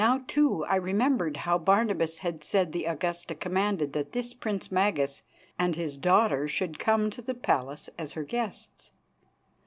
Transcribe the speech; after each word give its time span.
Now, 0.03 0.23
too, 0.25 0.65
I 0.65 0.77
remembered 0.77 1.37
how 1.37 1.59
Barnabas 1.59 2.17
had 2.17 2.43
said 2.43 2.71
the 2.71 2.85
Augusta 2.85 3.35
commanded 3.35 3.93
that 3.93 4.13
this 4.13 4.33
Prince 4.33 4.71
Magas 4.71 5.21
and 5.59 5.75
his 5.75 5.95
daughter 5.95 6.47
should 6.47 6.79
come 6.79 7.11
to 7.11 7.21
the 7.21 7.35
palace 7.35 7.87
as 7.99 8.13
her 8.13 8.23
guests. 8.23 8.89